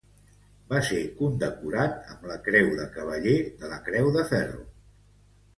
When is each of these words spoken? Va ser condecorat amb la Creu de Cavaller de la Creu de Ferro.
Va 0.71 0.79
ser 0.87 1.01
condecorat 1.19 2.09
amb 2.13 2.25
la 2.31 2.37
Creu 2.47 2.71
de 2.81 2.87
Cavaller 2.97 3.37
de 3.61 3.73
la 3.75 3.79
Creu 3.91 4.11
de 4.17 4.25
Ferro. 4.33 4.65